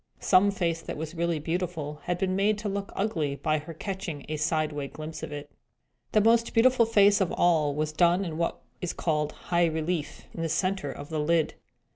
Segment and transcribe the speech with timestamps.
[0.19, 4.25] Some face that was really beautiful had been made to look ugly by her catching
[4.27, 5.51] a sideway glimpse at it.
[6.11, 10.41] The most beautiful face of all was done in what is called high relief, in
[10.41, 11.53] the centre of the lid.